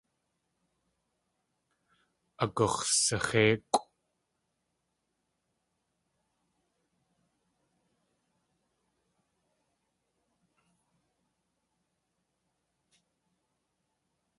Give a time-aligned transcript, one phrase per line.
[2.43, 3.83] Agux̲saxéikʼw.